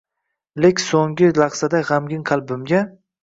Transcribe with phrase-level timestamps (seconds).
[0.65, 2.81] Lek sungi lahzada gamgin qalbimga